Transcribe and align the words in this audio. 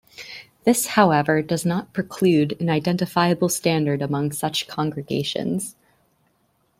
This, 0.63 0.87
however, 0.87 1.43
does 1.43 1.63
not 1.63 1.93
preclude 1.93 2.59
an 2.59 2.71
identifiable 2.71 3.49
standard 3.49 4.01
among 4.01 4.31
such 4.31 4.67
congregations. 4.67 5.75